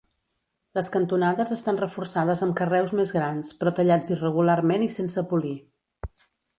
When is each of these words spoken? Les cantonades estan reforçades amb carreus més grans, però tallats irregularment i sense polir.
Les 0.77 0.87
cantonades 0.95 1.53
estan 1.57 1.77
reforçades 1.83 2.43
amb 2.47 2.57
carreus 2.63 2.97
més 3.03 3.13
grans, 3.21 3.55
però 3.61 3.77
tallats 3.83 4.13
irregularment 4.19 4.91
i 4.91 4.93
sense 4.99 5.29
polir. 5.35 5.57